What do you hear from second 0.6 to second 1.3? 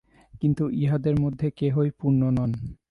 ইঁহাদের